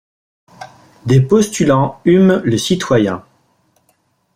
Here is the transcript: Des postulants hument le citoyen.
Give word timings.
Des 1.05 1.21
postulants 1.21 2.01
hument 2.05 2.41
le 2.43 2.57
citoyen. 2.57 3.23